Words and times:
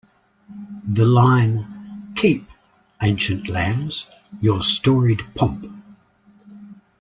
The 0.93 1.05
line 1.05 2.11
"Keep, 2.15 2.47
ancient 3.03 3.47
lands, 3.47 4.07
your 4.41 4.63
storied 4.63 5.21
pomp! 5.35 5.63